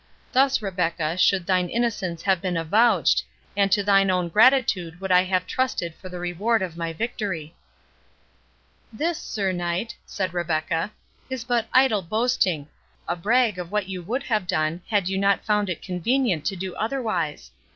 Thus, 0.31 0.63
Rebecca, 0.63 1.15
should 1.15 1.45
thine 1.45 1.69
innocence 1.69 2.23
have 2.23 2.41
been 2.41 2.57
avouched, 2.57 3.21
and 3.55 3.71
to 3.71 3.83
thine 3.83 4.09
own 4.09 4.29
gratitude 4.29 4.99
would 4.99 5.11
I 5.11 5.21
have 5.25 5.45
trusted 5.45 5.93
for 5.93 6.09
the 6.09 6.17
reward 6.17 6.63
of 6.63 6.75
my 6.75 6.91
victory." 6.91 7.53
"This, 8.91 9.19
Sir 9.21 9.51
Knight," 9.51 9.95
said 10.07 10.33
Rebecca, 10.33 10.91
"is 11.29 11.43
but 11.43 11.67
idle 11.71 12.01
boasting—a 12.01 13.15
brag 13.15 13.59
of 13.59 13.71
what 13.71 13.89
you 13.89 14.01
would 14.01 14.23
have 14.23 14.47
done 14.47 14.81
had 14.89 15.07
you 15.07 15.19
not 15.19 15.45
found 15.45 15.69
it 15.69 15.83
convenient 15.83 16.45
to 16.45 16.55
do 16.55 16.73
otherwise. 16.77 17.51